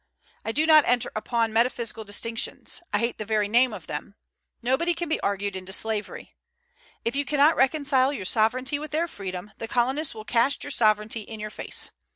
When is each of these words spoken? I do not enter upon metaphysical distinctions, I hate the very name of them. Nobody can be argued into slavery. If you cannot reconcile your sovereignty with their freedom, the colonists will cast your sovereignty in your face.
I 0.43 0.51
do 0.51 0.65
not 0.65 0.83
enter 0.87 1.11
upon 1.15 1.53
metaphysical 1.53 2.03
distinctions, 2.03 2.81
I 2.91 2.97
hate 2.97 3.19
the 3.19 3.23
very 3.23 3.47
name 3.47 3.71
of 3.71 3.85
them. 3.85 4.15
Nobody 4.63 4.95
can 4.95 5.07
be 5.07 5.19
argued 5.19 5.55
into 5.55 5.71
slavery. 5.71 6.33
If 7.05 7.15
you 7.15 7.23
cannot 7.23 7.55
reconcile 7.55 8.11
your 8.11 8.25
sovereignty 8.25 8.79
with 8.79 8.89
their 8.89 9.07
freedom, 9.07 9.51
the 9.59 9.67
colonists 9.67 10.15
will 10.15 10.25
cast 10.25 10.63
your 10.63 10.71
sovereignty 10.71 11.21
in 11.21 11.39
your 11.39 11.51
face. 11.51 11.91